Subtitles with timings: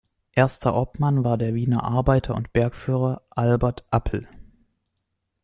[0.33, 4.27] Erster Obmann war der Wiener Arbeiter- und Bergführer Albert Appel.